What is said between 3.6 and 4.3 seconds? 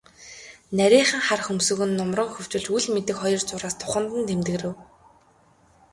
духанд нь